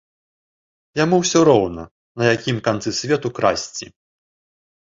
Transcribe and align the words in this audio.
Яму 1.03 1.19
ўсё 1.19 1.39
роўна, 1.49 1.83
на 2.21 2.31
якім 2.35 2.57
канцы 2.69 2.89
свету 3.01 3.27
красці. 3.41 3.85